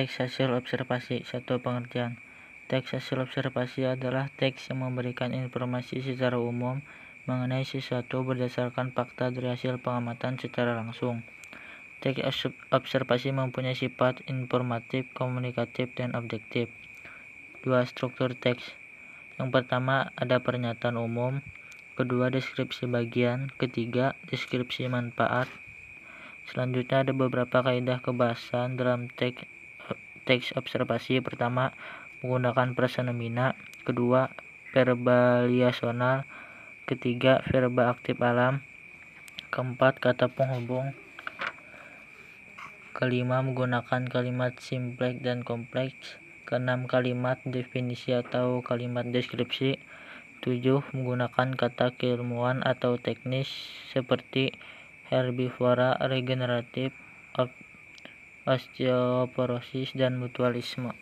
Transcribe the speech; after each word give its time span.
Teks 0.00 0.16
hasil 0.16 0.48
observasi. 0.56 1.28
Satu 1.28 1.60
pengertian. 1.60 2.16
Teks 2.72 2.96
hasil 2.96 3.20
observasi 3.20 3.84
adalah 3.84 4.32
teks 4.32 4.72
yang 4.72 4.88
memberikan 4.88 5.36
informasi 5.36 6.00
secara 6.00 6.40
umum 6.40 6.80
mengenai 7.28 7.68
sesuatu 7.68 8.24
berdasarkan 8.24 8.96
fakta 8.96 9.28
dari 9.28 9.52
hasil 9.52 9.76
pengamatan 9.76 10.40
secara 10.40 10.72
langsung. 10.72 11.20
Teks 12.00 12.48
observasi 12.72 13.28
mempunyai 13.36 13.76
sifat 13.76 14.24
informatif, 14.24 15.04
komunikatif, 15.12 15.92
dan 15.92 16.16
objektif. 16.16 16.72
Dua 17.60 17.84
struktur 17.84 18.32
teks. 18.32 18.72
Yang 19.36 19.52
pertama 19.52 20.16
ada 20.16 20.40
pernyataan 20.40 20.96
umum, 20.96 21.44
kedua 22.00 22.32
deskripsi 22.32 22.88
bagian, 22.88 23.52
ketiga 23.60 24.16
deskripsi 24.32 24.88
manfaat. 24.88 25.52
Selanjutnya 26.48 27.04
ada 27.04 27.12
beberapa 27.12 27.60
kaidah 27.60 28.00
kebahasan 28.00 28.80
dalam 28.80 29.12
teks 29.12 29.59
teks 30.30 30.54
observasi 30.54 31.18
pertama 31.18 31.74
menggunakan 32.22 32.78
prasenomina, 32.78 33.58
kedua 33.82 34.30
verbaliasional, 34.70 36.22
ketiga 36.86 37.42
verba 37.50 37.90
aktif 37.90 38.14
alam, 38.22 38.62
keempat 39.50 39.98
kata 39.98 40.30
penghubung, 40.30 40.94
kelima 42.94 43.42
menggunakan 43.42 44.06
kalimat 44.06 44.54
simpleks 44.62 45.18
dan 45.18 45.42
kompleks, 45.42 46.14
keenam 46.46 46.86
kalimat 46.86 47.42
definisi 47.42 48.14
atau 48.14 48.62
kalimat 48.62 49.02
deskripsi, 49.10 49.82
tujuh 50.46 50.86
menggunakan 50.94 51.58
kata 51.58 51.90
keilmuan 51.98 52.62
atau 52.62 53.02
teknis 53.02 53.50
seperti 53.90 54.54
herbivora 55.10 55.98
regeneratif 56.06 56.94
osteoporosis 58.46 59.92
dan 59.96 60.16
mutualisme 60.16 60.92